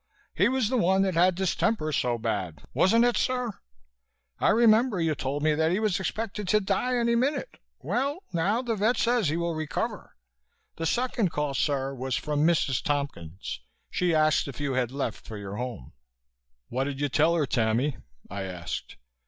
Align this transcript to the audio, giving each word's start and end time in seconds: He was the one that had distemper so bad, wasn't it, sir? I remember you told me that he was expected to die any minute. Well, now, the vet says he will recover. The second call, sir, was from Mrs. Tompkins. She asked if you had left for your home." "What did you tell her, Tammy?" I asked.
He 0.33 0.49
was 0.49 0.69
the 0.69 0.77
one 0.79 1.03
that 1.03 1.13
had 1.13 1.35
distemper 1.35 1.91
so 1.91 2.17
bad, 2.17 2.63
wasn't 2.73 3.05
it, 3.05 3.15
sir? 3.15 3.59
I 4.39 4.49
remember 4.49 4.99
you 4.99 5.13
told 5.13 5.43
me 5.43 5.53
that 5.53 5.71
he 5.71 5.79
was 5.79 5.99
expected 5.99 6.47
to 6.47 6.59
die 6.59 6.95
any 6.97 7.13
minute. 7.15 7.59
Well, 7.81 8.23
now, 8.33 8.63
the 8.63 8.75
vet 8.75 8.97
says 8.97 9.29
he 9.29 9.37
will 9.37 9.53
recover. 9.53 10.17
The 10.77 10.87
second 10.87 11.29
call, 11.29 11.53
sir, 11.53 11.93
was 11.93 12.15
from 12.17 12.47
Mrs. 12.47 12.81
Tompkins. 12.81 13.59
She 13.91 14.15
asked 14.15 14.47
if 14.47 14.59
you 14.59 14.73
had 14.73 14.91
left 14.91 15.27
for 15.27 15.37
your 15.37 15.57
home." 15.57 15.93
"What 16.69 16.85
did 16.85 16.99
you 16.99 17.07
tell 17.07 17.35
her, 17.35 17.45
Tammy?" 17.45 17.97
I 18.27 18.41
asked. 18.41 18.95